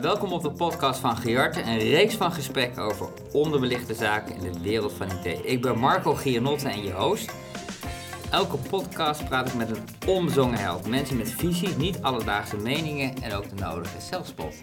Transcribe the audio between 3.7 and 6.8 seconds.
zaken in de wereld van IT. Ik ben Marco Gianotte